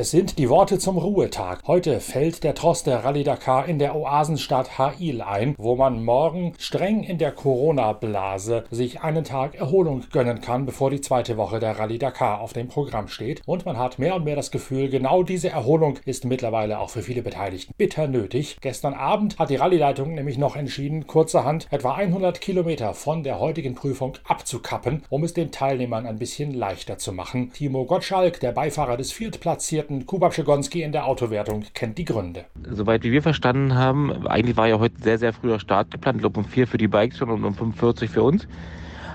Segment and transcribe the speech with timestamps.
[0.00, 1.62] Es sind die Worte zum Ruhetag.
[1.66, 6.52] Heute fällt der Trost der Rallye Dakar in der Oasenstadt Ha'il ein, wo man morgen
[6.56, 11.80] streng in der Corona-Blase sich einen Tag Erholung gönnen kann, bevor die zweite Woche der
[11.80, 13.42] Rallye Dakar auf dem Programm steht.
[13.44, 17.02] Und man hat mehr und mehr das Gefühl, genau diese Erholung ist mittlerweile auch für
[17.02, 18.58] viele Beteiligten bitter nötig.
[18.60, 23.74] Gestern Abend hat die Rallye-Leitung nämlich noch entschieden, kurzerhand etwa 100 Kilometer von der heutigen
[23.74, 27.52] Prüfung abzukappen, um es den Teilnehmern ein bisschen leichter zu machen.
[27.52, 32.44] Timo Gottschalk, der Beifahrer des Viertplatzierten vierten Kubab Schigonski in der Autowertung kennt die Gründe.
[32.70, 36.16] Soweit wie wir verstanden haben, eigentlich war ja heute sehr, sehr früher Start geplant.
[36.16, 38.46] Ich glaube um vier für die Bikes schon und um 45 für uns.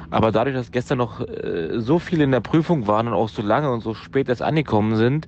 [0.09, 3.41] Aber dadurch, dass gestern noch äh, so viele in der Prüfung waren und auch so
[3.41, 5.27] lange und so spät erst angekommen sind,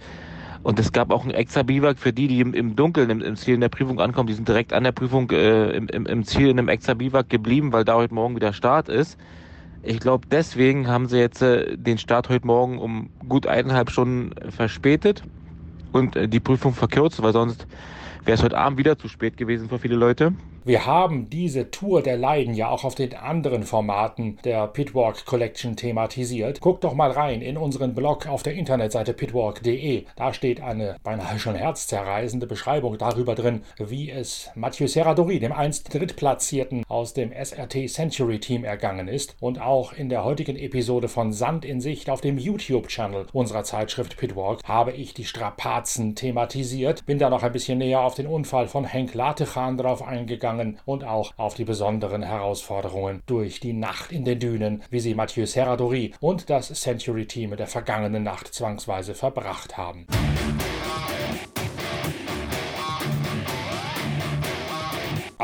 [0.64, 3.36] und es gab auch ein extra Biwak für die, die im, im Dunkeln im, im,
[3.36, 4.26] Ziel in der Prüfung ankommen.
[4.26, 7.72] Die sind direkt an der Prüfung äh, im, im, Ziel in einem extra Biwak geblieben,
[7.72, 9.16] weil da heute Morgen wieder Start ist.
[9.88, 14.32] Ich glaube, deswegen haben sie jetzt äh, den Start heute Morgen um gut eineinhalb Stunden
[14.52, 15.24] verspätet
[15.92, 17.68] und äh, die Prüfung verkürzt, weil sonst
[18.26, 20.34] wäre es heute Abend wieder zu spät gewesen für viele Leute.
[20.68, 25.76] Wir haben diese Tour der Leiden ja auch auf den anderen Formaten der Pitwalk Collection
[25.76, 26.60] thematisiert.
[26.60, 30.06] Guckt doch mal rein in unseren Blog auf der Internetseite pitwalk.de.
[30.16, 35.94] Da steht eine beinahe schon herzzerreißende Beschreibung darüber drin, wie es Mathieu Serradori, dem einst
[35.94, 39.36] Drittplatzierten aus dem SRT Century Team ergangen ist.
[39.40, 44.18] Und auch in der heutigen Episode von Sand in Sicht auf dem YouTube-Channel unserer Zeitschrift
[44.18, 47.06] Pitwalk habe ich die Strapazen thematisiert.
[47.06, 50.80] Bin da noch ein bisschen näher auf den Unfall von Henk Latechan drauf eingegangen eingegangen
[50.86, 55.46] und auch auf die besonderen Herausforderungen durch die Nacht in den Dünen, wie sie Mathieu
[55.46, 60.08] Serradori und das Century Team der vergangenen Nacht zwangsweise verbracht haben.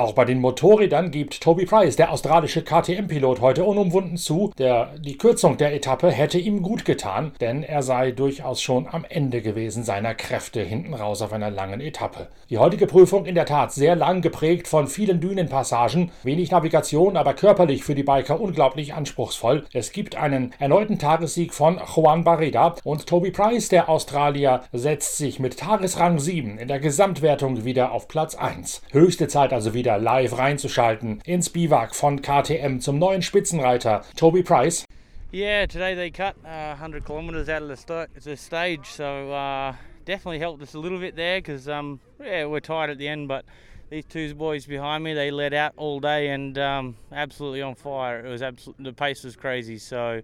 [0.01, 5.15] Auch bei den Motorrädern gibt Toby Price, der australische KTM-Pilot, heute unumwunden zu, der, die
[5.15, 9.83] Kürzung der Etappe hätte ihm gut getan, denn er sei durchaus schon am Ende gewesen
[9.83, 12.29] seiner Kräfte hinten raus auf einer langen Etappe.
[12.49, 17.35] Die heutige Prüfung in der Tat sehr lang geprägt von vielen Dünenpassagen, wenig Navigation, aber
[17.35, 19.67] körperlich für die Biker unglaublich anspruchsvoll.
[19.71, 25.39] Es gibt einen erneuten Tagessieg von Juan Barreda und Toby Price, der Australier, setzt sich
[25.39, 28.81] mit Tagesrang 7 in der Gesamtwertung wieder auf Platz 1.
[28.91, 34.43] Höchste Zeit also wieder wieder live reinzuschalten ins Biwak von KTM zum neuen Spitzenreiter Toby
[34.43, 34.85] Price.
[35.31, 39.73] Yeah, today they cut uh, 100 kilometers out of the, st the stage, so uh,
[40.05, 43.27] definitely helped us a little bit there because um, yeah, we're tired at the end,
[43.27, 43.45] but
[43.89, 48.25] these two boys behind me they led out all day and um, absolutely on fire.
[48.25, 50.21] It was absolutely the pace was crazy, so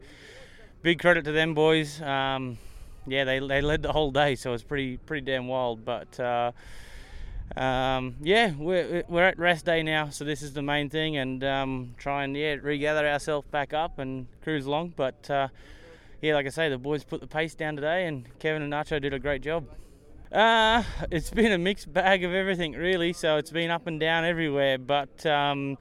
[0.81, 2.01] big credit to them boys.
[2.01, 2.57] Um,
[3.05, 6.17] yeah, they, they led the whole day, so it's pretty pretty damn wild, but.
[6.19, 6.51] Uh,
[7.55, 11.43] um, yeah, we're, we're at rest day now, so this is the main thing, and
[11.43, 14.93] um, try and yeah regather ourselves back up and cruise along.
[14.95, 15.47] But uh,
[16.21, 19.01] yeah, like I say, the boys put the pace down today, and Kevin and Nacho
[19.01, 19.65] did a great job.
[20.31, 23.13] Uh, it's been a mixed bag of everything, really.
[23.13, 24.77] So it's been up and down everywhere.
[24.77, 25.77] But um,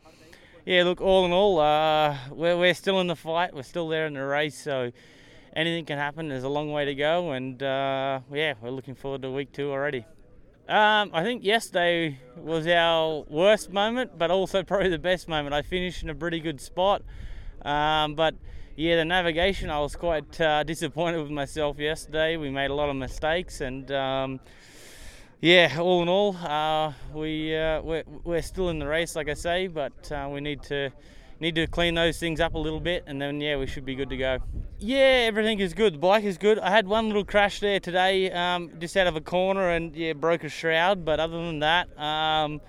[0.64, 3.54] yeah, look, all in all, uh, we're, we're still in the fight.
[3.54, 4.56] We're still there in the race.
[4.56, 4.92] So
[5.54, 6.28] anything can happen.
[6.28, 9.70] There's a long way to go, and uh, yeah, we're looking forward to week two
[9.70, 10.04] already.
[10.68, 15.54] Um, I think yesterday was our worst moment, but also probably the best moment.
[15.54, 17.02] I finished in a pretty good spot,
[17.62, 18.34] um, but
[18.74, 22.36] yeah, the navigation, I was quite uh, disappointed with myself yesterday.
[22.36, 24.40] We made a lot of mistakes, and um,
[25.40, 29.34] yeah, all in all, uh, we uh, we're, we're, still in the race, like I
[29.34, 30.90] say, but uh, we need to
[31.40, 33.94] need to clean those things up a little bit, and then yeah, we should be
[33.94, 34.38] good to go.
[34.78, 35.94] Yeah, everything is good.
[35.94, 36.58] The bike is good.
[36.58, 40.12] I had one little crash there today, um, just out of a corner, and yeah,
[40.12, 41.04] broke a shroud.
[41.04, 42.60] But other than that, um,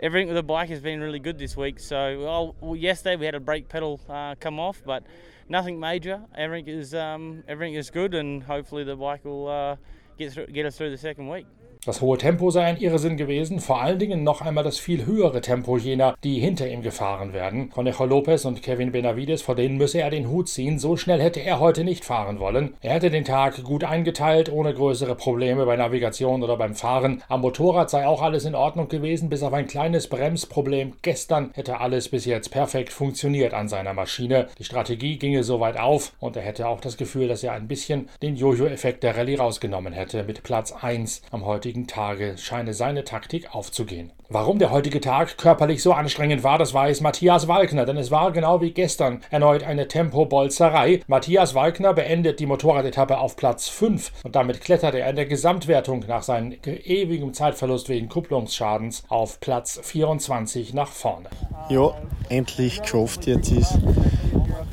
[0.00, 1.78] everything with the bike has been really good this week.
[1.78, 5.04] So well, yesterday we had a brake pedal uh, come off, but
[5.48, 6.22] nothing major.
[6.34, 9.76] Everything is um, everything is good, and hopefully the bike will uh,
[10.18, 11.46] get through, get us through the second week.
[11.86, 15.40] Das hohe Tempo sei ein Irrsinn gewesen, vor allen Dingen noch einmal das viel höhere
[15.40, 17.70] Tempo jener, die hinter ihm gefahren werden.
[17.70, 21.40] Conejo Lopez und Kevin Benavides, vor denen müsse er den Hut ziehen, so schnell hätte
[21.40, 22.74] er heute nicht fahren wollen.
[22.82, 27.22] Er hätte den Tag gut eingeteilt, ohne größere Probleme bei Navigation oder beim Fahren.
[27.30, 30.92] Am Motorrad sei auch alles in Ordnung gewesen, bis auf ein kleines Bremsproblem.
[31.00, 34.48] Gestern hätte alles bis jetzt perfekt funktioniert an seiner Maschine.
[34.58, 38.10] Die Strategie ginge soweit auf und er hätte auch das Gefühl, dass er ein bisschen
[38.20, 43.04] den Jojo-Effekt der Rallye rausgenommen hätte mit Platz 1 am heutigen heutigen Tage scheine seine
[43.04, 44.10] Taktik aufzugehen.
[44.28, 48.32] Warum der heutige Tag körperlich so anstrengend war, das weiß Matthias Walkner, denn es war
[48.32, 51.02] genau wie gestern erneut eine Tempobolzerei.
[51.06, 56.04] Matthias Walkner beendet die Motorradetappe auf Platz 5 und damit klettert er in der Gesamtwertung
[56.08, 61.28] nach seinem ewigen Zeitverlust wegen Kupplungsschadens auf Platz 24 nach vorne.
[61.68, 61.94] Ja,
[62.30, 63.26] endlich geschafft.
[63.26, 63.78] Jetzt ist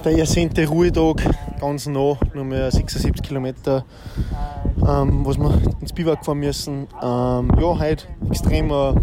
[0.04, 1.24] der ersehnte Ruhetag
[1.60, 3.84] ganz nah, nur mehr 76 Kilometer
[4.88, 6.88] ähm, was wir ins Biwak fahren müssen.
[7.02, 8.96] Ähm, ja, heute extremer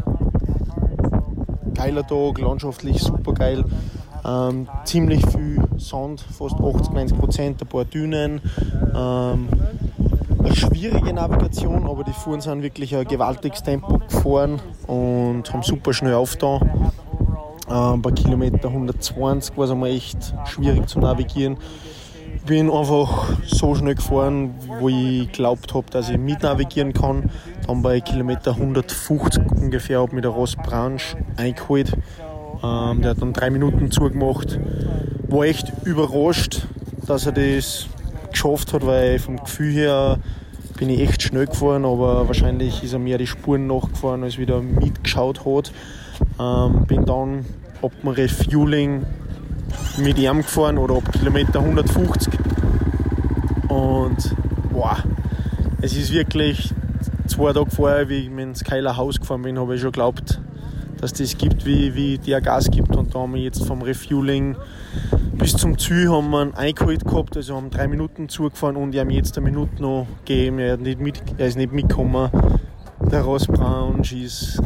[1.75, 3.65] geiler Tag, landschaftlich super geil.
[4.25, 8.41] Ähm, ziemlich viel Sand, fast 80, 90 Prozent, ein paar Dünen.
[8.94, 9.49] Ähm,
[10.38, 15.93] eine schwierige Navigation, aber die Fuhren sind wirklich ein gewaltiges Tempo gefahren und haben super
[15.93, 16.93] schnell aufgetan.
[17.70, 21.56] Ähm, bei Kilometer 120 war es einmal echt schwierig zu navigieren.
[22.37, 27.31] Ich bin einfach so schnell gefahren, wo ich glaubt habe, dass ich mitnavigieren kann.
[27.66, 31.00] Dann bei Kilometer 150 ungefähr habe ich mit der Ross Branch
[31.37, 31.93] eingeholt.
[32.62, 34.58] Ähm, der hat dann drei Minuten zugemacht.
[35.28, 36.66] War echt überrascht,
[37.06, 37.87] dass er das
[38.31, 40.19] geschafft hat, weil vom Gefühl her
[40.76, 44.61] bin ich echt schnell gefahren, aber wahrscheinlich ist er mir die Spuren nachgefahren, als wieder
[44.61, 45.72] mitgeschaut hat.
[46.40, 47.44] Ähm, bin dann
[47.82, 49.05] ab dem Refueling
[49.99, 52.32] mit ihm gefahren oder ab Kilometer 150.
[53.69, 54.37] Und
[54.72, 54.99] boah,
[55.81, 56.72] es ist wirklich
[57.26, 60.40] zwei Tage vorher, wie ich mit ins Keiler Haus gefahren bin, habe ich schon geglaubt,
[61.00, 62.94] dass das gibt, wie, wie der Gas gibt.
[62.96, 64.56] Und da haben wir jetzt vom Refueling
[65.44, 69.00] bis zum Ziel haben wir einen eingeholt gehabt, also haben drei Minuten zugefahren und ich
[69.00, 70.58] habe jetzt eine Minute noch gegeben.
[70.58, 72.31] Er, nicht mit, er ist nicht mitgekommen.
[73.11, 74.62] Der Ross Brown ist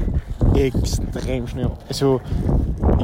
[0.54, 1.70] extrem schnell.
[1.88, 2.20] Also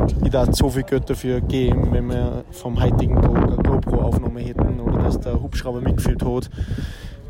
[0.06, 4.41] ich, ich darf so viel Geld dafür geben, wenn wir vom heutigen Tag eine GoPro-Aufnahme
[4.41, 6.50] hätten oder dass der Hubschrauber mitgeführt hat.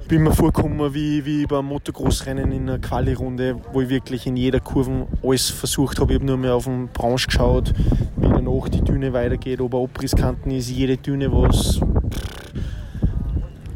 [0.03, 4.37] Ich bin mir vorgekommen wie, wie beim Motocross-Rennen in einer Quali-Runde, wo ich wirklich in
[4.37, 6.13] jeder Kurve alles versucht habe.
[6.13, 7.73] Ich habe nur mehr auf den Branche geschaut,
[8.17, 10.71] wie danach die Düne weitergeht, ob er Abrisskanten ist.
[10.71, 11.81] Jede Düne, was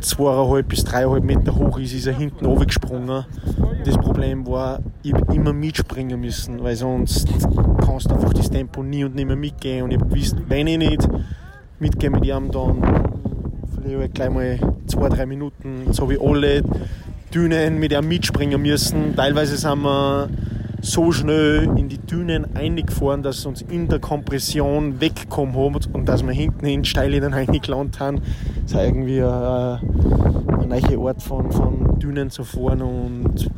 [0.00, 3.24] zweieinhalb bis dreieinhalb Meter hoch ist, ist er hinten runtergesprungen.
[3.84, 7.28] Das Problem war, ich habe immer mitspringen müssen, weil sonst
[7.84, 9.84] kannst du einfach das Tempo nie und nie mehr mitgehen.
[9.84, 11.08] Und ich habe gewusst, wenn ich nicht
[11.78, 12.82] mitgehe mit ihm, dann
[13.74, 15.82] verliere ich gleich mal zwei, drei Minuten.
[15.86, 16.62] Jetzt habe ich alle
[17.34, 19.14] Dünen mit ihm mitspringen müssen.
[19.16, 20.28] Teilweise sind wir
[20.80, 26.08] so schnell in die Dünen eingefahren, dass sie uns in der Kompression weggekommen haben und
[26.08, 28.20] dass wir hinten in steil dann eingelandet haben.
[28.62, 29.80] Das ist irgendwie ein,
[30.60, 33.50] ein neuer Ort von, von Dünen zu fahren und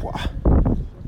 [0.00, 0.18] boah,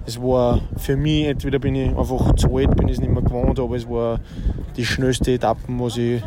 [0.06, 3.22] es war für mich, entweder bin ich einfach zu alt, bin ich es nicht mehr
[3.22, 4.20] gewohnt, aber es war
[4.76, 6.22] die schnellste Etappe, was ich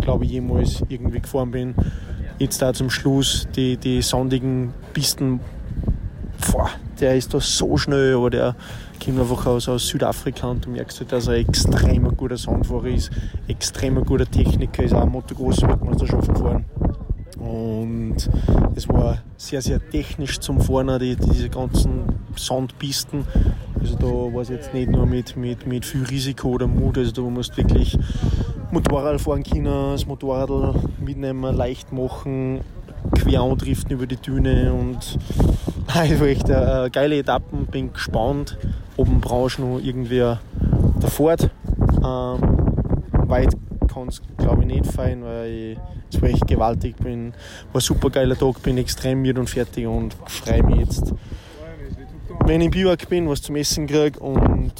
[0.00, 1.74] glaube ich jemals irgendwie gefahren bin.
[2.38, 5.40] Jetzt da zum Schluss die, die sandigen Pisten
[6.50, 8.56] boah, der ist da so schnell, aber der
[9.04, 12.86] kommt einfach aus, aus Südafrika und du merkst halt, dass er extrem ein guter Sandfahrer
[12.86, 13.10] ist,
[13.46, 16.64] extrem guter Techniker, ist auch ein Motocross-Weltmeisterschaft gefahren.
[17.38, 18.16] Und
[18.74, 22.02] es war sehr, sehr technisch zum Fahren, die, diese ganzen
[22.36, 23.24] Sandpisten.
[23.80, 27.12] Also da war es jetzt nicht nur mit, mit, mit viel Risiko oder Mut, also
[27.12, 27.96] da musst du wirklich
[28.70, 32.60] Motorrad fahren können, das Motorrad mitnehmen, leicht machen,
[33.14, 35.18] quer andriften über die Düne und
[35.88, 37.66] also echt äh, geile Etappen.
[37.66, 38.56] Bin gespannt,
[38.96, 40.40] ob ein Branche noch irgendwer
[41.00, 41.50] da fährt.
[42.04, 42.40] Ähm,
[43.28, 43.56] weit
[43.92, 45.76] kann es glaube ich nicht fahren, weil
[46.12, 46.96] es war echt gewaltig.
[46.96, 47.32] Bin,
[47.72, 51.14] war ein super geiler Tag, bin extrem müde und fertig und freue mich jetzt,
[52.44, 54.72] wenn ich im Biwak bin, was zum Essen kriege und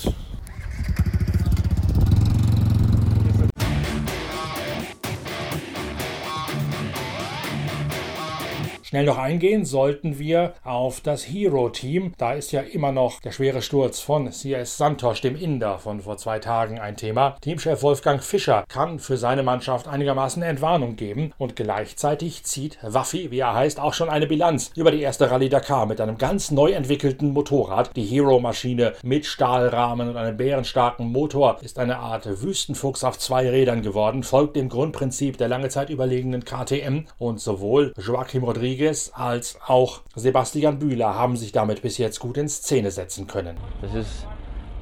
[8.88, 12.14] Schnell noch eingehen sollten wir auf das Hero-Team.
[12.16, 16.16] Da ist ja immer noch der schwere Sturz von CS Santosh, dem Inder, von vor
[16.16, 17.36] zwei Tagen ein Thema.
[17.42, 23.40] Teamchef Wolfgang Fischer kann für seine Mannschaft einigermaßen Entwarnung geben und gleichzeitig zieht Waffi, wie
[23.40, 26.70] er heißt, auch schon eine Bilanz über die erste Rallye Dakar mit einem ganz neu
[26.70, 27.94] entwickelten Motorrad.
[27.94, 33.82] Die Hero-Maschine mit Stahlrahmen und einem bärenstarken Motor ist eine Art Wüstenfuchs auf zwei Rädern
[33.82, 39.58] geworden, folgt dem Grundprinzip der lange Zeit überlegenen KTM und sowohl Joaquim Rodriguez Rodriguez als
[39.66, 43.56] auch Sebastian Bühler haben sich damit bis jetzt gut in Szene setzen können.
[43.82, 44.24] Das ist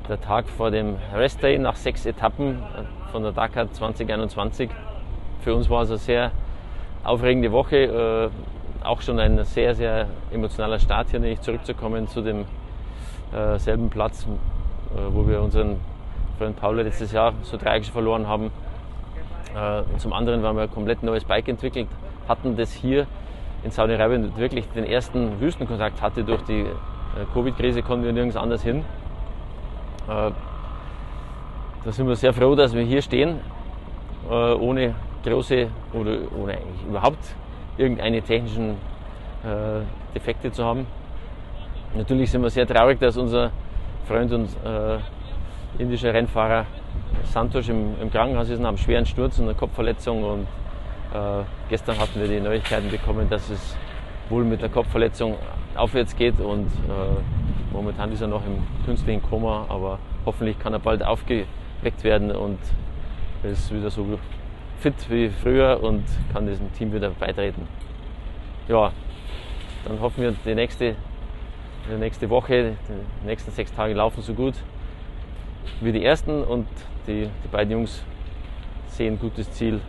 [0.06, 2.62] der Tag vor dem Rest Day nach sechs Etappen
[3.10, 4.68] von der Dakar 2021.
[5.40, 6.30] Für uns war es eine sehr
[7.04, 12.44] aufregende Woche, äh, auch schon ein sehr, sehr emotionaler Start hier, nicht zurückzukommen zu dem
[13.32, 15.76] äh, selben Platz, äh, wo wir unseren
[16.36, 18.50] Freund Paul letztes Jahr so tragisch verloren haben.
[19.96, 21.88] Zum anderen waren wir ein komplett neues Bike entwickelt,
[22.28, 23.06] hatten das hier
[23.66, 26.66] in Saudi-Arabien wirklich den ersten Wüstenkontakt hatte durch die äh,
[27.35, 28.85] Covid-Krise, konnten wir nirgends anders hin.
[30.08, 30.30] Äh,
[31.85, 33.40] da sind wir sehr froh, dass wir hier stehen,
[34.30, 34.94] äh, ohne
[35.25, 37.35] große oder ohne eigentlich überhaupt
[37.76, 38.76] irgendeine technischen
[40.12, 40.87] Defekte zu haben.
[41.94, 43.52] Natürlich sind wir sehr traurig, dass unser
[44.08, 44.49] Freund und
[45.78, 46.64] indischer Rennfahrer
[47.25, 50.46] Santosh im, im Krankenhaus ist nach einem schweren Sturz und einer Kopfverletzung und
[51.12, 53.76] äh, gestern hatten wir die Neuigkeiten bekommen, dass es
[54.28, 55.36] wohl mit der Kopfverletzung
[55.75, 60.78] aufwärts geht und äh, momentan ist er noch im künstlichen Koma, aber hoffentlich kann er
[60.78, 62.58] bald aufgeweckt werden und
[63.42, 64.18] ist wieder so
[64.80, 67.68] fit wie früher und kann diesem Team wieder beitreten.
[68.68, 68.92] Ja,
[69.84, 70.96] dann hoffen wir, die nächste,
[71.88, 74.54] die nächste Woche, die nächsten sechs Tage laufen so gut
[75.80, 76.66] wie die ersten und
[77.06, 78.02] die, die beiden Jungs
[78.88, 79.80] sehen gutes Ziel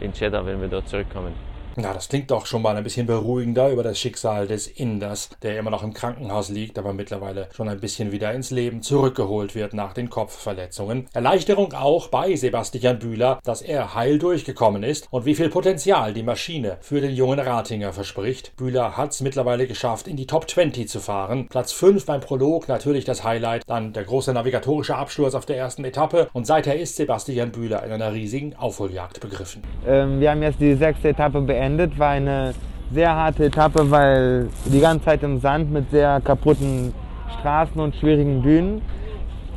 [0.00, 1.49] in Jeddah, wenn wir dort zurückkommen.
[1.76, 5.56] Na, das klingt doch schon mal ein bisschen beruhigender über das Schicksal des Inders, der
[5.56, 9.72] immer noch im Krankenhaus liegt, aber mittlerweile schon ein bisschen wieder ins Leben zurückgeholt wird
[9.72, 11.06] nach den Kopfverletzungen.
[11.12, 16.24] Erleichterung auch bei Sebastian Bühler, dass er heil durchgekommen ist und wie viel Potenzial die
[16.24, 18.56] Maschine für den jungen Ratinger verspricht.
[18.56, 21.46] Bühler hat es mittlerweile geschafft, in die Top 20 zu fahren.
[21.48, 25.84] Platz 5 beim Prolog, natürlich das Highlight, dann der große navigatorische Absturz auf der ersten
[25.84, 29.62] Etappe und seither ist Sebastian Bühler in einer riesigen Aufholjagd begriffen.
[29.86, 31.98] Ähm, wir haben jetzt die sechste Etappe beendet beendet.
[31.98, 32.54] War eine
[32.90, 36.94] sehr harte Etappe, weil die ganze Zeit im Sand mit sehr kaputten
[37.38, 38.82] Straßen und schwierigen Bühnen.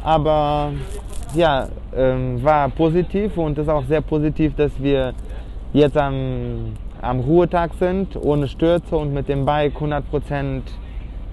[0.03, 0.73] Aber
[1.33, 5.13] ja, ähm, war positiv und ist auch sehr positiv, dass wir
[5.71, 10.61] jetzt am, am Ruhetag sind, ohne Stürze und mit dem Bike 100%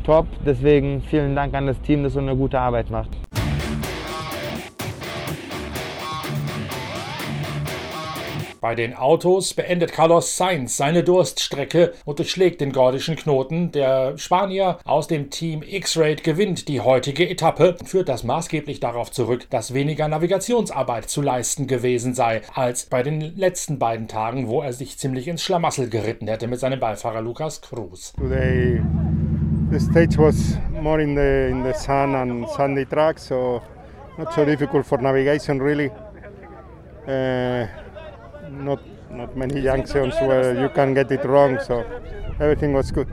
[0.04, 0.26] top.
[0.46, 3.10] Deswegen vielen Dank an das Team, das so eine gute Arbeit macht.
[8.60, 13.72] Bei den Autos beendet Carlos Sainz seine Durststrecke und durchschlägt den gordischen Knoten.
[13.72, 19.10] Der Spanier aus dem Team X-Raid gewinnt die heutige Etappe und führt das maßgeblich darauf
[19.10, 24.60] zurück, dass weniger Navigationsarbeit zu leisten gewesen sei als bei den letzten beiden Tagen, wo
[24.60, 28.12] er sich ziemlich ins Schlamassel geritten hätte mit seinem Beifahrer Lucas Cruz.
[28.12, 28.82] Today
[29.70, 33.62] the stage was more in the in the sun and sandy track, so
[34.18, 35.90] not so difficult for navigation really.
[37.08, 37.66] Uh,
[38.50, 38.80] not
[39.11, 41.85] not many junctions where you can get it wrong, so
[42.40, 43.09] everything was good.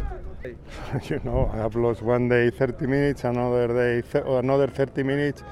[1.10, 5.44] you know, I have lost one day 30 minutes, another day th- another 30 minutes,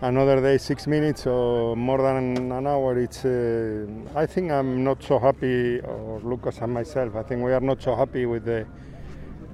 [0.00, 2.98] another day six minutes, or more than an hour.
[2.98, 7.16] It's uh, I think I'm not so happy, or Lucas and myself.
[7.16, 8.66] I think we are not so happy with the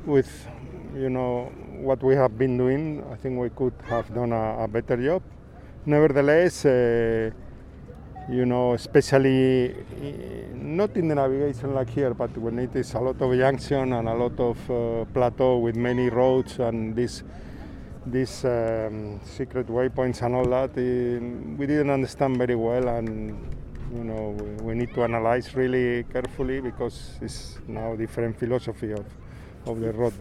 [0.06, 0.30] with
[0.94, 1.50] you know
[1.80, 3.04] what we have been doing.
[3.12, 5.22] I think we could have done a, a better job.
[5.86, 6.64] Nevertheless.
[6.64, 7.30] Uh,
[8.32, 9.76] you know, especially
[10.54, 14.08] not in the navigation like here, but when it is a lot of junction and
[14.08, 17.22] a lot of uh, plateau with many roads and this
[18.06, 23.30] these um, secret waypoints and all that, uh, we didn't understand very well, and
[23.94, 29.04] you know, we, we, need to analyze really carefully because it's now different philosophy of,
[29.66, 30.14] of the road.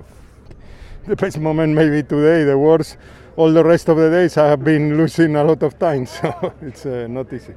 [1.08, 2.98] The best moment maybe today, the worst.
[3.36, 6.54] All the rest of the days I have been losing a lot of time, so
[6.62, 7.56] it's uh, not easy.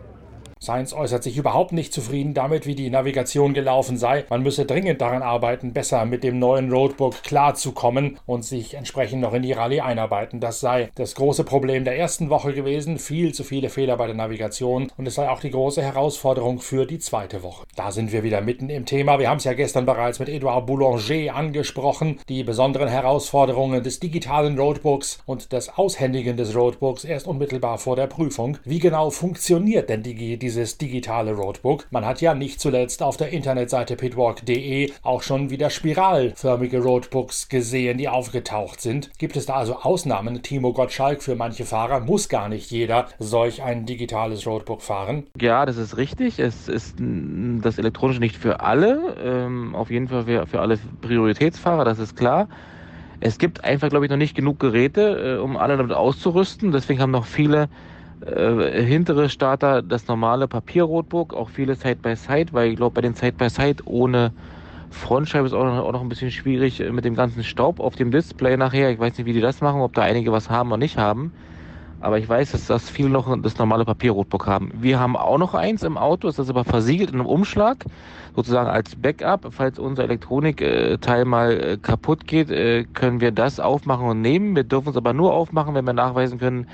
[0.64, 4.24] Sainz äußert sich überhaupt nicht zufrieden damit, wie die Navigation gelaufen sei.
[4.30, 9.34] Man müsse dringend daran arbeiten, besser mit dem neuen Roadbook klarzukommen und sich entsprechend noch
[9.34, 10.40] in die Rallye einarbeiten.
[10.40, 12.98] Das sei das große Problem der ersten Woche gewesen.
[12.98, 16.86] Viel zu viele Fehler bei der Navigation und es sei auch die große Herausforderung für
[16.86, 17.66] die zweite Woche.
[17.76, 19.18] Da sind wir wieder mitten im Thema.
[19.18, 22.18] Wir haben es ja gestern bereits mit Edouard Boulanger angesprochen.
[22.28, 28.06] Die besonderen Herausforderungen des digitalen Roadbooks und des Aushändigen des Roadbooks erst unmittelbar vor der
[28.06, 28.56] Prüfung.
[28.64, 31.86] Wie genau funktioniert denn die, diese dieses digitale Roadbook.
[31.90, 37.98] Man hat ja nicht zuletzt auf der Internetseite pitwalk.de auch schon wieder spiralförmige Roadbooks gesehen,
[37.98, 39.10] die aufgetaucht sind.
[39.18, 40.42] Gibt es da also Ausnahmen?
[40.42, 45.26] Timo Gottschalk für manche Fahrer muss gar nicht jeder solch ein digitales Roadbook fahren.
[45.40, 46.38] Ja, das ist richtig.
[46.38, 49.16] Es ist das elektronische nicht für alle.
[49.24, 52.48] Ähm, auf jeden Fall für, alle Prioritätsfahrer, das ist klar.
[53.18, 56.70] Es gibt einfach, glaube ich, noch nicht genug Geräte, äh, um alle damit auszurüsten.
[56.70, 57.68] Deswegen haben noch viele
[58.26, 63.82] äh, hintere Starter das normale Papierrotbook, auch viele Side-by-Side, weil ich glaube, bei den Side-by-Side
[63.86, 64.32] ohne
[64.90, 68.10] Frontscheibe ist auch noch, auch noch ein bisschen schwierig mit dem ganzen Staub auf dem
[68.10, 68.90] Display nachher.
[68.90, 71.32] Ich weiß nicht, wie die das machen, ob da einige was haben oder nicht haben.
[72.04, 74.70] Aber ich weiß, dass das viele noch das normale Papierrotbook haben.
[74.74, 77.86] Wir haben auch noch eins im Auto, ist das aber versiegelt in einem Umschlag,
[78.36, 79.46] sozusagen als Backup.
[79.50, 84.54] Falls unser Elektronikteil mal äh, kaputt geht, äh, können wir das aufmachen und nehmen.
[84.54, 86.68] Wir dürfen es aber nur aufmachen, wenn wir nachweisen können,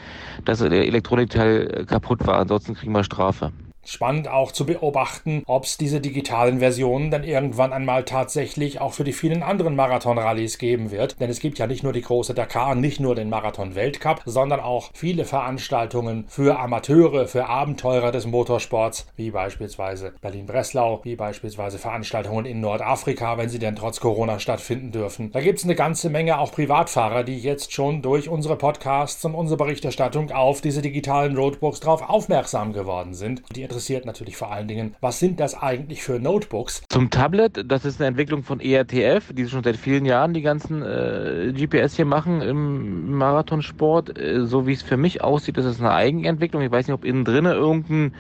[0.47, 2.39] dass der Elektronikteil äh, kaputt war.
[2.41, 3.53] Ansonsten kriegen wir Strafe.
[3.85, 9.05] Spannend auch zu beobachten, ob es diese digitalen Versionen dann irgendwann einmal tatsächlich auch für
[9.05, 11.19] die vielen anderen Marathon-Rallyes geben wird.
[11.19, 14.91] Denn es gibt ja nicht nur die große Dakar, nicht nur den Marathon-Weltcup, sondern auch
[14.93, 22.61] viele Veranstaltungen für Amateure, für Abenteurer des Motorsports, wie beispielsweise Berlin-Breslau, wie beispielsweise Veranstaltungen in
[22.61, 25.33] Nordafrika, wenn sie denn trotz Corona stattfinden dürfen.
[25.33, 29.35] Da gibt es eine ganze Menge auch Privatfahrer, die jetzt schon durch unsere Podcasts und
[29.35, 33.43] unsere Berichterstattung auf diese digitalen Roadbooks drauf aufmerksam geworden sind.
[33.57, 36.83] Die interessiert natürlich vor allen Dingen, was sind das eigentlich für Notebooks?
[36.89, 40.83] Zum Tablet, das ist eine Entwicklung von ERTF, die schon seit vielen Jahren die ganzen
[40.83, 44.19] äh, GPS hier machen im Marathonsport.
[44.19, 46.63] Äh, so wie es für mich aussieht, ist es eine Eigenentwicklung.
[46.63, 48.13] Ich weiß nicht, ob innen drinnen irgendein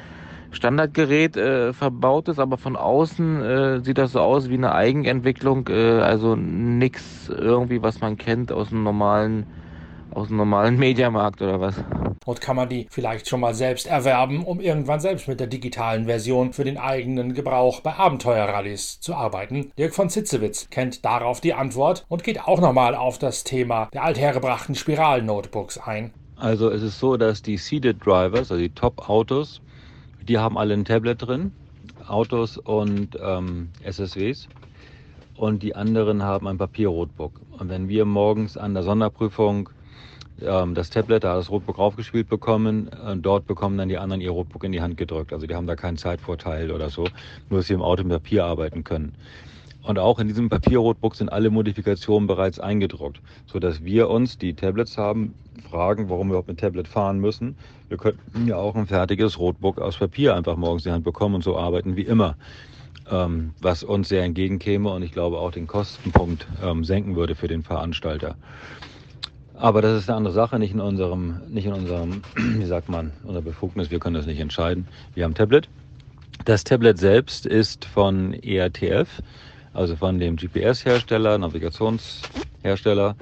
[0.53, 5.69] Standardgerät äh, verbaut ist, aber von außen äh, sieht das so aus wie eine Eigenentwicklung,
[5.69, 9.47] äh, also nichts irgendwie, was man kennt aus dem normalen
[10.13, 11.77] aus dem normalen Mediamarkt oder was.
[12.27, 16.05] Und kann man die vielleicht schon mal selbst erwerben, um irgendwann selbst mit der digitalen
[16.05, 19.73] Version für den eigenen Gebrauch bei Abenteuerrallyes zu arbeiten?
[19.79, 24.05] Dirk von Zitzewitz kennt darauf die Antwort und geht auch nochmal auf das Thema der
[24.05, 26.13] althergebrachten Spiral-Notebooks ein.
[26.37, 29.61] Also es ist so, dass die Seated Drivers, also die Top-Autos,
[30.23, 31.53] die haben alle ein Tablet drin,
[32.07, 34.49] Autos und ähm, SSWs.
[35.37, 37.41] Und die anderen haben ein Papierrotbook.
[37.59, 39.71] Und wenn wir morgens an der Sonderprüfung
[40.45, 44.31] ähm, das Tablet, da das Rotbook raufgespielt bekommen, äh, dort bekommen dann die anderen ihr
[44.31, 45.33] Rotbook in die Hand gedrückt.
[45.33, 47.07] Also die haben da keinen Zeitvorteil oder so,
[47.49, 49.15] nur dass sie im Auto mit Papier arbeiten können.
[49.83, 54.99] Und auch in diesem Papierrotbook sind alle Modifikationen bereits eingedruckt, sodass wir uns, die Tablets
[54.99, 55.35] haben,
[55.71, 57.57] fragen, warum wir überhaupt mit Tablet fahren müssen.
[57.89, 61.37] Wir könnten ja auch ein fertiges Rotbook aus Papier einfach morgens in die Hand bekommen
[61.37, 62.37] und so arbeiten wie immer.
[63.11, 67.49] Ähm, was uns sehr entgegenkäme und ich glaube auch den Kostenpunkt ähm, senken würde für
[67.49, 68.37] den Veranstalter.
[69.61, 73.13] Aber das ist eine andere Sache, nicht in unserem, nicht in unserem, wie sagt man,
[73.25, 73.91] unserer Befugnis.
[73.91, 74.89] Wir können das nicht entscheiden.
[75.15, 75.69] Wir haben Tablet.
[76.47, 79.21] Das Tablet selbst ist von ERTF
[79.73, 83.15] also von dem GPS-Hersteller, Navigationshersteller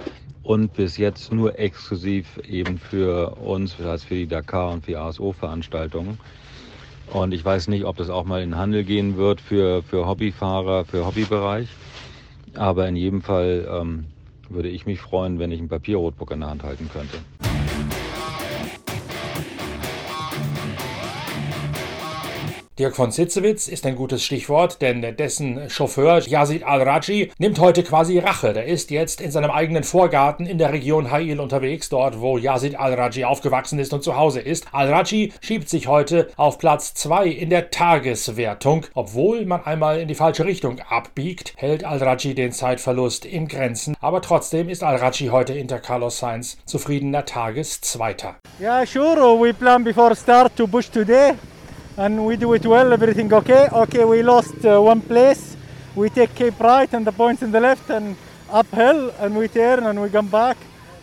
[0.42, 4.98] und bis jetzt nur exklusiv eben für uns, das heißt für die Dakar und für
[4.98, 6.18] ASO-Veranstaltungen.
[7.12, 10.06] Und ich weiß nicht, ob das auch mal in den Handel gehen wird für, für
[10.06, 11.68] Hobbyfahrer, für Hobbybereich.
[12.54, 14.06] Aber in jedem Fall ähm,
[14.50, 17.18] würde ich mich freuen, wenn ich ein Papierrotbook in der Hand halten könnte.
[22.78, 28.20] Dirk von Sitzewitz ist ein gutes Stichwort, denn dessen Chauffeur Yazid Al-Raji nimmt heute quasi
[28.20, 28.52] Rache.
[28.52, 32.78] Der ist jetzt in seinem eigenen Vorgarten in der Region Hail unterwegs, dort wo Yazid
[32.78, 34.68] Al-Raji aufgewachsen ist und zu Hause ist.
[34.70, 38.86] Al-Raji schiebt sich heute auf Platz 2 in der Tageswertung.
[38.94, 43.96] Obwohl man einmal in die falsche Richtung abbiegt, hält Al-Raji den Zeitverlust in Grenzen.
[44.00, 48.36] Aber trotzdem ist Al-Raji heute hinter Carlos Sainz zufriedener Tageszweiter.
[48.60, 49.36] Yeah, sure.
[49.36, 51.32] We plan before start to push today.
[51.98, 53.68] And we do it well, everything okay.
[53.72, 55.56] Okay, we lost uh, one place.
[55.96, 58.16] We take Cape right and the points in the left and
[58.50, 60.56] uphill and we turn and we come back,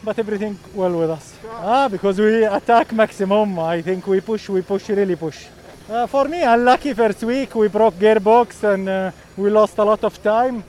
[0.03, 1.36] but everything well with us.
[1.51, 3.60] Ah, because we attack maximum.
[3.60, 5.47] I think we push, we push, really push.
[5.89, 7.53] Uh, for me, unlucky first week.
[7.55, 10.63] We broke gearbox and uh, we lost a lot of time,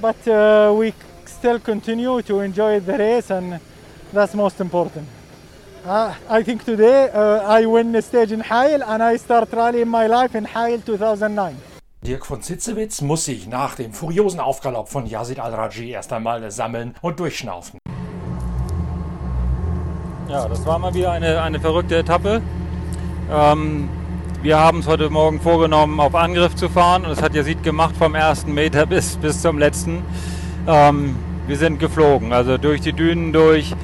[0.00, 0.92] but uh, we
[1.24, 3.60] still continue to enjoy the race and
[4.12, 5.06] that's most important.
[5.86, 9.82] Uh, I think today uh, I win the stage in Heil and I start rally
[9.82, 11.56] in my life in Heil 2009.
[12.02, 16.94] Dirk von Zitzewitz muss sich nach dem furiosen Aufgalopp von Yazid Al-Raji erst einmal sammeln
[17.00, 17.78] und durchschnaufen.
[20.28, 22.42] Ja, das war mal wieder eine, eine verrückte Etappe.
[23.30, 23.88] Ähm,
[24.42, 27.96] wir haben es heute Morgen vorgenommen, auf Angriff zu fahren und das hat Yazid gemacht
[27.96, 30.02] vom ersten Meter bis, bis zum letzten.
[30.66, 33.74] Ähm, wir sind geflogen, also durch die Dünen durch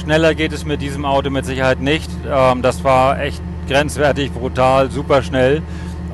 [0.00, 2.10] Schneller geht es mit diesem Auto mit Sicherheit nicht.
[2.26, 5.62] Ähm, das war echt grenzwertig, brutal, super schnell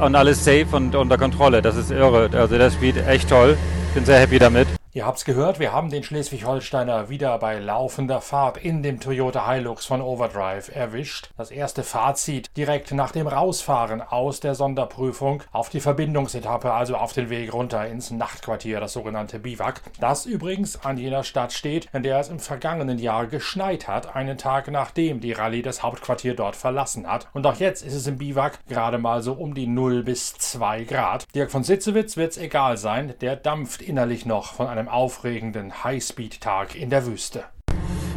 [0.01, 1.63] und alles safe und unter Kontrolle.
[1.63, 2.29] Das ist irre.
[2.33, 3.57] Also der Speed echt toll.
[3.95, 4.67] Bin sehr happy damit.
[4.97, 9.85] Ihr habt's gehört, wir haben den Schleswig-Holsteiner wieder bei laufender Fahrt in dem Toyota Hilux
[9.85, 11.29] von Overdrive erwischt.
[11.37, 17.13] Das erste Fazit direkt nach dem Rausfahren aus der Sonderprüfung auf die Verbindungsetappe, also auf
[17.13, 19.83] den Weg runter ins Nachtquartier, das sogenannte Biwak.
[20.01, 24.39] Das übrigens an jener Stadt steht, in der es im vergangenen Jahr geschneit hat, einen
[24.39, 27.29] Tag nachdem die Rallye das Hauptquartier dort verlassen hat.
[27.35, 30.85] Und auch jetzt ist es im Biwak gerade mal so um die 0 bis 2
[30.85, 31.27] Grad.
[31.35, 36.77] Dirk von Sitzewitz wird's egal sein, der dampft innerlich noch von einem einem aufregenden Highspeed-Tag
[36.77, 37.45] in der Wüste.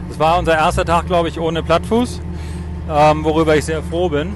[0.09, 2.21] Es war unser erster Tag, glaube ich, ohne Plattfuß,
[2.89, 4.33] ähm, worüber ich sehr froh bin.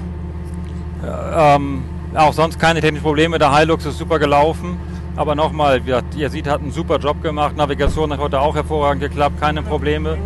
[1.04, 3.38] Ähm, auch sonst keine technischen Probleme.
[3.38, 4.78] Der Hilux ist super gelaufen.
[5.16, 5.80] Aber nochmal,
[6.16, 7.56] ihr seht, hat einen super Job gemacht.
[7.56, 10.18] Navigation hat heute auch hervorragend geklappt, keine Probleme.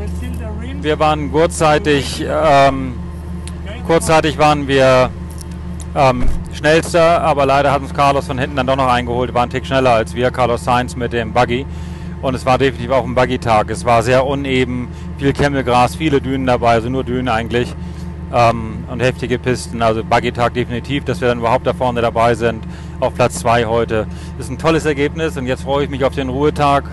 [0.80, 2.94] Wir waren kurzzeitig, ähm,
[3.86, 5.10] kurzzeitig waren wir
[5.94, 9.50] ähm, schnellster, aber leider hat uns Carlos von hinten dann doch noch eingeholt, war ein
[9.50, 11.66] Tick schneller als wir, Carlos Sainz mit dem Buggy.
[12.20, 13.70] Und es war definitiv auch ein Buggy-Tag.
[13.70, 17.72] Es war sehr uneben, viel Kemmelgras, viele Dünen dabei, also nur Dünen eigentlich.
[18.32, 19.82] Ähm, und heftige Pisten.
[19.82, 22.64] Also Buggy-Tag definitiv, dass wir dann überhaupt da vorne dabei sind.
[23.00, 24.06] Auf Platz 2 heute.
[24.36, 26.84] Das ist ein tolles Ergebnis und jetzt freue ich mich auf den Ruhetag.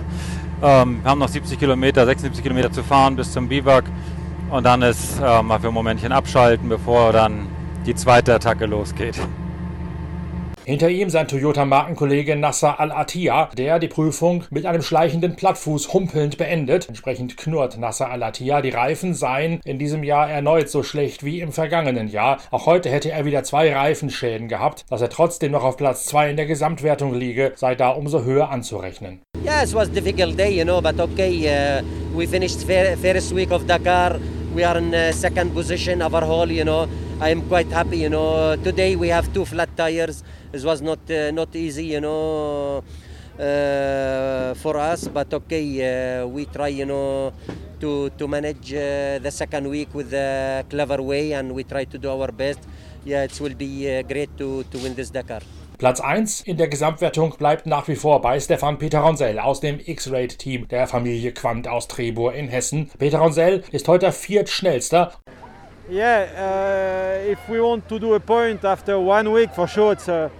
[0.61, 3.85] Ähm, wir haben noch 70 Kilometer, 76 Kilometer zu fahren bis zum Biwak.
[4.51, 7.47] Und dann ist äh, mal für ein Momentchen abschalten, bevor dann
[7.85, 9.19] die zweite Attacke losgeht.
[10.65, 16.87] Hinter ihm sein Toyota-Markenkollege Nasser Al-Attiyah, der die Prüfung mit einem schleichenden Plattfuß humpelnd beendet.
[16.87, 21.51] Entsprechend knurrt Nasser Al-Attiyah, die Reifen seien in diesem Jahr erneut so schlecht wie im
[21.51, 22.39] vergangenen Jahr.
[22.49, 24.85] Auch heute hätte er wieder zwei Reifenschäden gehabt.
[24.89, 28.49] Dass er trotzdem noch auf Platz 2 in der Gesamtwertung liege, sei da umso höher
[28.49, 29.21] anzurechnen.
[29.43, 31.83] Yeah, it was a difficult day, you know, but okay, uh,
[32.17, 34.19] we finished first week of Dakar.
[34.55, 36.87] We are in uh, second position overall, you know.
[37.19, 38.55] I am quite happy, you know.
[38.63, 40.23] Today we have two flat tires.
[40.53, 42.81] It was not uh, not easy, you know,
[43.37, 47.33] uh, for us, but okay, uh, we try, you know,
[47.83, 51.97] to to manage uh, the second week with a clever way, and we try to
[51.99, 52.63] do our best.
[53.03, 55.43] Yeah, it will be uh, great to to win this Dakar.
[55.77, 59.77] Platz 1 in der Gesamtwertung bleibt nach wie vor bei Stefan Peter Ronsell aus dem
[59.83, 62.89] X-Rate-Team der Familie Quandt aus Trebur in Hessen.
[62.97, 65.11] Peter Ronsell ist heute viertschnellster.
[65.89, 70.07] Yeah, uh, if we want to do a point after one week, for sure it's
[70.07, 70.31] a,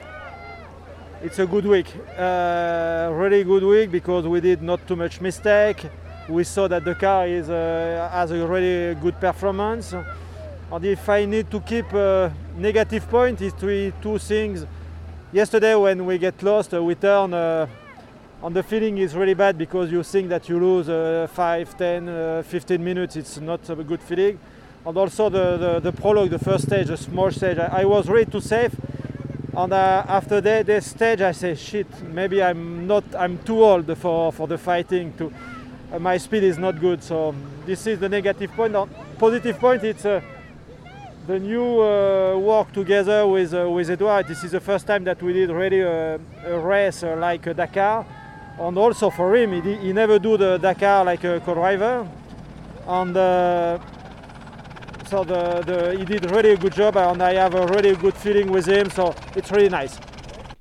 [1.21, 1.87] it's a good week.
[2.17, 5.85] Uh, really good week because we did not too much mistake.
[6.29, 9.93] We saw that the car is, uh, has a really good performance.
[10.71, 14.65] And if I need to keep a negative point, it's three, two things.
[15.31, 17.67] Yesterday when we get lost, uh, we turn uh,
[18.43, 22.09] and the feeling is really bad because you think that you lose uh, 5, 10,
[22.09, 23.15] uh, 15 minutes.
[23.15, 24.37] It's not a good feeling.
[24.85, 28.07] And also the, the, the prologue, the first stage, the small stage, I, I was
[28.07, 28.75] ready to save.
[29.57, 33.97] And uh, after that, this stage, I say, shit, maybe I'm not, I'm too old
[33.97, 35.11] for, for the fighting.
[35.17, 35.33] To,
[35.91, 37.01] uh, my speed is not good.
[37.01, 37.33] So
[37.65, 38.75] this is the negative point.
[38.75, 40.05] On positive point, it's
[41.27, 44.27] the new uh, work together with uh, with Edouard.
[44.27, 47.53] This is the first time that we did really a, a race uh, like a
[47.53, 48.05] Dakar,
[48.59, 52.07] and also for him, he, he never do the Dakar like a co-driver,
[52.87, 53.79] and uh,
[55.07, 58.15] so the, the, he did really a good job, and I have a really good
[58.15, 58.89] feeling with him.
[58.89, 59.97] So it's really nice.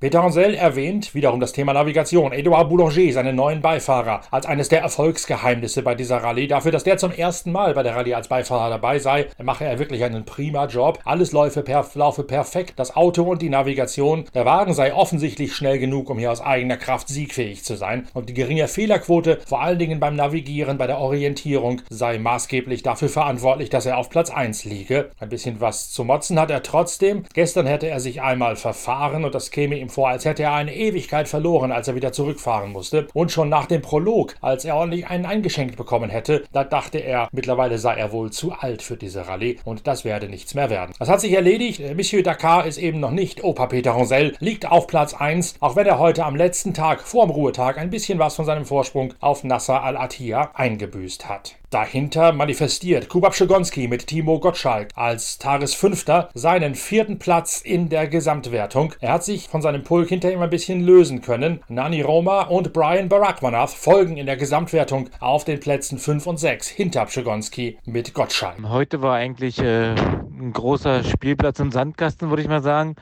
[0.04, 2.30] Peter Hansel erwähnt wiederum das Thema Navigation.
[2.34, 6.46] Edouard Boulanger, seinen neuen Beifahrer, als eines der Erfolgsgeheimnisse bei dieser Rallye.
[6.46, 9.78] Dafür, dass der zum ersten Mal bei der Rallye als Beifahrer dabei sei, mache er
[9.78, 10.98] wirklich einen prima Job.
[11.06, 14.26] Alles laufe, per, laufe perfekt, das Auto und die Navigation.
[14.34, 18.06] Der Wagen sei offensichtlich schnell genug, um hier aus eigener Kraft siegfähig zu sein.
[18.12, 23.08] Und die geringe Fehlerquote, vor allen Dingen beim Navigieren, bei der Orientierung, sei maßgeblich dafür
[23.08, 25.12] verantwortlich, dass er auf Platz 1 liege.
[25.18, 27.24] Ein bisschen was zu motzen hat er trotzdem.
[27.32, 30.74] Gestern hätte er sich einmal verfahren und das käme ihm vor, als hätte er eine
[30.74, 33.06] Ewigkeit verloren, als er wieder zurückfahren musste.
[33.14, 37.28] Und schon nach dem Prolog, als er ordentlich einen eingeschenkt bekommen hätte, da dachte er,
[37.32, 40.94] mittlerweile sei er wohl zu alt für diese Rallye und das werde nichts mehr werden.
[40.98, 41.80] Das hat sich erledigt.
[41.96, 45.86] Monsieur Dakar ist eben noch nicht Opa Peter Ronsell, liegt auf Platz 1, auch wenn
[45.86, 49.44] er heute am letzten Tag, vor dem Ruhetag, ein bisschen was von seinem Vorsprung auf
[49.44, 51.56] Nasser Al-Attiyah eingebüßt hat.
[51.74, 58.94] Dahinter manifestiert Kubab Schigonski mit Timo Gottschalk als Tagesfünfter seinen vierten Platz in der Gesamtwertung.
[59.00, 61.64] Er hat sich von seinem Pulk hinter ihm ein bisschen lösen können.
[61.66, 66.68] Nani Roma und Brian Barakmanath folgen in der Gesamtwertung auf den Plätzen 5 und 6
[66.68, 68.54] hinter Pschigonski mit Gottschalk.
[68.68, 72.94] Heute war eigentlich äh, ein großer Spielplatz im Sandkasten, würde ich mal sagen.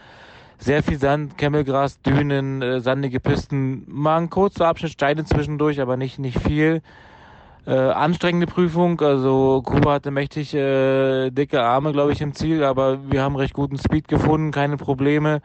[0.56, 3.84] Sehr viel Sand, Kemmelgras, Dünen, äh, sandige Pisten.
[3.86, 6.80] Mal ein kurzer Abschnitt Steine zwischendurch, aber nicht, nicht viel.
[7.64, 13.08] Äh, anstrengende Prüfung, also Kuba hatte mächtig äh, dicke Arme, glaube ich, im Ziel, aber
[13.08, 15.42] wir haben recht guten Speed gefunden, keine Probleme,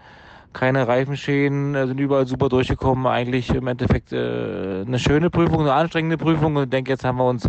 [0.51, 3.05] keine Reifenschäden, äh, sind überall super durchgekommen.
[3.05, 7.17] Eigentlich im Endeffekt äh, eine schöne Prüfung, eine anstrengende Prüfung und ich denke, jetzt haben
[7.19, 7.47] wir uns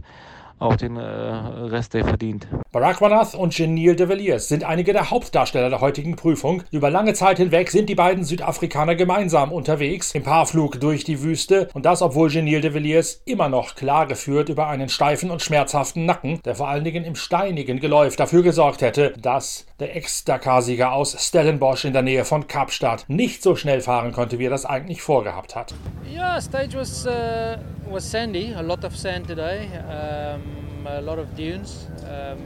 [0.59, 2.49] auch den äh, Rest der verdient.
[2.73, 6.63] Barakmanath und Genil de Villiers sind einige der Hauptdarsteller der heutigen Prüfung.
[6.71, 11.69] Über lange Zeit hinweg sind die beiden Südafrikaner gemeinsam unterwegs im Paarflug durch die Wüste
[11.75, 16.05] und das, obwohl Genil de Villiers immer noch Klage führt über einen steifen und schmerzhaften
[16.05, 21.17] Nacken, der vor allen Dingen im steinigen Geläuf dafür gesorgt hätte, dass der Ex-Dakar-Sieger aus
[21.25, 25.03] Stellenbosch in der Nähe von Kapstadt nicht so schnell fahren konnte, wie er das eigentlich
[25.03, 25.73] vorgehabt hat.
[26.05, 29.69] Yeah, stage was uh, was sandy, a lot of sand today.
[29.89, 32.39] Um, a lot of dunes, um,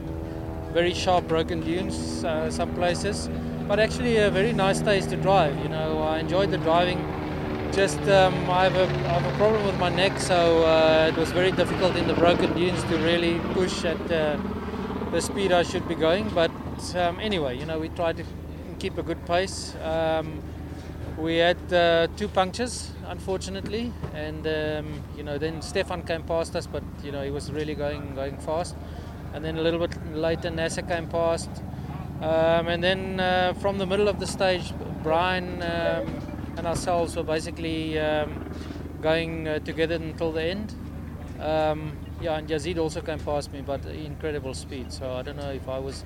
[0.73, 3.29] very sharp broken dunes, uh, some places,
[3.67, 5.57] but actually a very nice stage to drive.
[5.63, 6.99] You know, I enjoyed the driving.
[7.71, 11.17] Just um, I, have a, I have a problem with my neck, so uh, it
[11.17, 14.37] was very difficult in the broken dunes to really push at uh,
[15.13, 16.27] the speed I should be going.
[16.29, 16.51] But
[16.95, 18.25] um, anyway, you know, we tried to
[18.79, 19.75] keep a good pace.
[19.83, 20.41] Um,
[21.17, 26.65] we had uh, two punctures, unfortunately, and um, you know then Stefan came past us,
[26.65, 28.75] but you know he was really going going fast.
[29.35, 31.49] And then a little bit later, Nasser came past,
[32.21, 34.73] um, and then uh, from the middle of the stage,
[35.03, 36.07] Brian um,
[36.57, 38.51] and ourselves were basically um,
[39.01, 40.73] going uh, together until the end.
[41.39, 44.93] Um, yeah, and Yazid also came past me, but incredible speed.
[44.93, 46.05] So I don't know if I was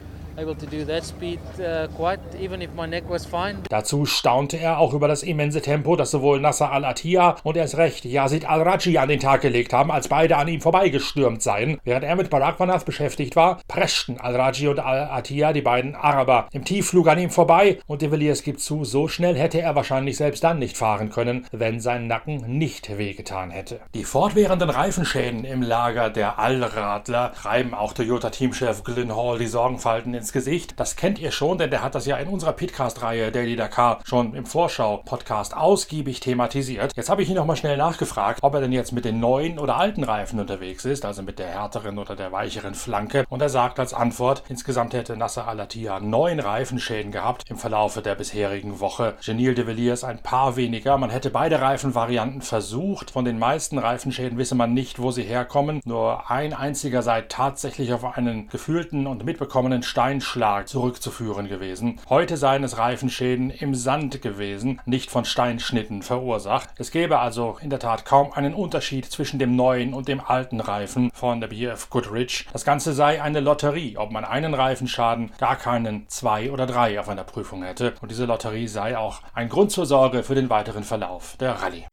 [3.70, 8.06] Dazu staunte er auch über das immense Tempo, das sowohl Nasser Al-Attiyah und erst recht
[8.06, 11.80] Yazid Al-Raji an den Tag gelegt haben, als beide an ihm vorbeigestürmt seien.
[11.84, 16.64] Während er mit Barak Vanath beschäftigt war, preschten Al-Raji und Al-Attiyah, die beiden Araber, im
[16.64, 20.44] Tiefflug an ihm vorbei und de Villiers gibt zu, so schnell hätte er wahrscheinlich selbst
[20.44, 23.80] dann nicht fahren können, wenn sein Nacken nicht wehgetan hätte.
[23.96, 30.27] Die fortwährenden Reifenschäden im Lager der Allradler treiben auch Toyota-Teamchef Glyn Hall die Sorgenfalten ins
[30.32, 30.80] Gesicht.
[30.80, 34.34] Das kennt ihr schon, denn der hat das ja in unserer Pitcast-Reihe Daily Dakar schon
[34.34, 36.94] im Vorschau-Podcast ausgiebig thematisiert.
[36.96, 39.78] Jetzt habe ich ihn nochmal schnell nachgefragt, ob er denn jetzt mit den neuen oder
[39.78, 43.26] alten Reifen unterwegs ist, also mit der härteren oder der weicheren Flanke.
[43.30, 48.16] Und er sagt als Antwort, insgesamt hätte Nasser Al-Attiyah neun Reifenschäden gehabt im Verlaufe der
[48.16, 49.16] bisherigen Woche.
[49.24, 50.98] Genil de Villiers ein paar weniger.
[50.98, 53.12] Man hätte beide Reifenvarianten versucht.
[53.12, 55.82] Von den meisten Reifenschäden wisse man nicht, wo sie herkommen.
[55.86, 59.84] Nur ein einziger sei tatsächlich auf einen gefühlten und mitbekommenen
[60.18, 62.00] Steinschlag zurückzuführen gewesen.
[62.10, 66.70] Heute seien es Reifenschäden im Sand gewesen, nicht von Steinschnitten verursacht.
[66.78, 70.60] Es gäbe also in der Tat kaum einen Unterschied zwischen dem neuen und dem alten
[70.60, 72.48] Reifen von der BF Goodrich.
[72.52, 77.10] Das Ganze sei eine Lotterie, ob man einen Reifenschaden, gar keinen, zwei oder drei auf
[77.10, 77.94] einer Prüfung hätte.
[78.02, 81.86] Und diese Lotterie sei auch ein Grund zur Sorge für den weiteren Verlauf der Rallye.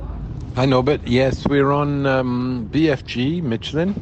[0.57, 1.07] Hi Norbert.
[1.07, 3.95] Yes, we're on um, BFG Michelin.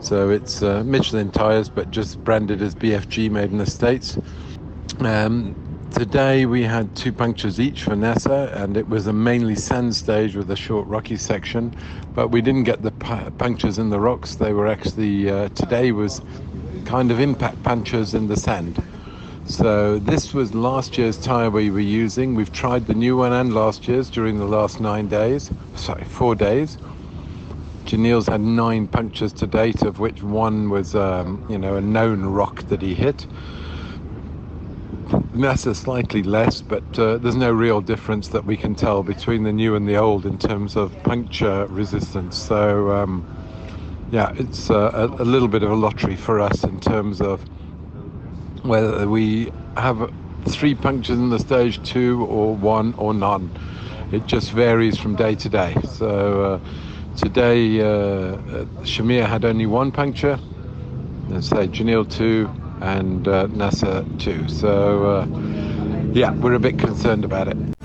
[0.00, 4.18] So it's uh, Michelin tires, but just branded as BFG, made in the States.
[5.00, 5.54] Um,
[5.92, 10.36] today we had two punctures each for NASA, and it was a mainly sand stage
[10.36, 11.74] with a short rocky section.
[12.14, 12.92] But we didn't get the
[13.38, 14.36] punctures in the rocks.
[14.36, 16.20] They were actually uh, today was
[16.84, 18.82] kind of impact punctures in the sand.
[19.46, 22.34] So this was last year's tyre we were using.
[22.34, 25.50] We've tried the new one and last year's during the last nine days.
[25.76, 26.78] Sorry, four days.
[27.86, 32.24] Janil's had nine punctures to date, of which one was, um, you know, a known
[32.26, 33.26] rock that he hit.
[35.34, 39.52] NASA slightly less, but uh, there's no real difference that we can tell between the
[39.52, 42.36] new and the old in terms of puncture resistance.
[42.36, 43.26] So, um,
[44.10, 47.44] yeah, it's uh, a, a little bit of a lottery for us in terms of
[48.62, 50.10] whether we have
[50.48, 53.52] three punctures in the stage two or one or none.
[54.10, 55.76] It just varies from day to day.
[55.84, 56.58] So uh,
[57.16, 58.36] today, uh,
[58.84, 60.38] Shamir had only one puncture,
[61.28, 62.48] let's say Janil two,
[62.80, 64.48] and uh, NASA two.
[64.48, 65.26] So uh,
[66.12, 67.75] yeah, we're a bit concerned about it.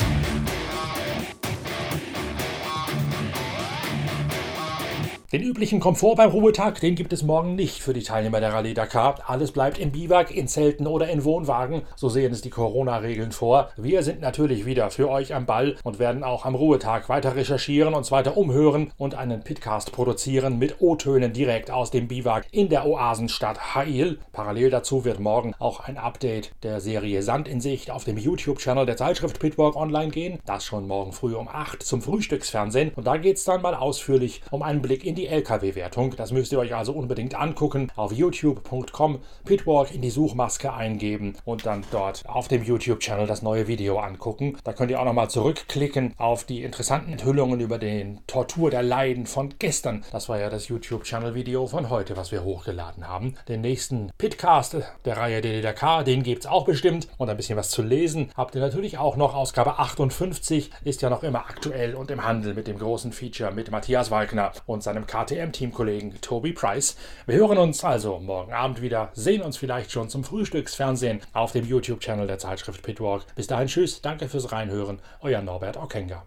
[5.31, 8.73] Den üblichen Komfort beim Ruhetag, den gibt es morgen nicht für die Teilnehmer der Rallye
[8.73, 9.15] Dakar.
[9.27, 11.83] Alles bleibt im Biwak, in Zelten oder in Wohnwagen.
[11.95, 13.69] So sehen es die Corona-Regeln vor.
[13.77, 17.93] Wir sind natürlich wieder für euch am Ball und werden auch am Ruhetag weiter recherchieren,
[17.93, 22.85] uns weiter umhören und einen Pitcast produzieren mit O-Tönen direkt aus dem Biwak in der
[22.85, 24.19] Oasenstadt Hail.
[24.33, 28.85] Parallel dazu wird morgen auch ein Update der Serie Sand in Sicht auf dem YouTube-Channel
[28.85, 30.39] der Zeitschrift Pitwalk online gehen.
[30.45, 32.91] Das schon morgen früh um 8 zum Frühstücksfernsehen.
[32.97, 36.15] Und da geht es dann mal ausführlich um einen Blick in die die LKW-Wertung.
[36.15, 37.91] Das müsst ihr euch also unbedingt angucken.
[37.95, 43.67] Auf youtube.com Pitwalk in die Suchmaske eingeben und dann dort auf dem YouTube-Channel das neue
[43.67, 44.57] Video angucken.
[44.63, 49.27] Da könnt ihr auch nochmal zurückklicken auf die interessanten Enthüllungen über den Tortur der Leiden
[49.27, 50.03] von gestern.
[50.11, 53.35] Das war ja das YouTube-Channel-Video von heute, was wir hochgeladen haben.
[53.47, 57.07] Den nächsten Pitcast der Reihe DDK, den gibt es auch bestimmt.
[57.17, 59.35] Und ein bisschen was zu lesen habt ihr natürlich auch noch.
[59.35, 63.69] Ausgabe 58 ist ja noch immer aktuell und im Handel mit dem großen Feature mit
[63.69, 66.95] Matthias Walkner und seinem KTM-Teamkollegen Toby Price.
[67.25, 71.65] Wir hören uns also morgen Abend wieder, sehen uns vielleicht schon zum Frühstücksfernsehen auf dem
[71.65, 73.25] YouTube-Channel der Zeitschrift Pitwalk.
[73.35, 76.23] Bis dahin, tschüss, danke fürs Reinhören, euer Norbert Okenga.